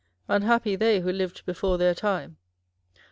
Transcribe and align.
Un 0.27 0.41
happy 0.41 0.75
they 0.75 1.01
who 1.01 1.11
lived 1.11 1.45
before 1.45 1.77
their 1.77 1.93
time 1.93 2.37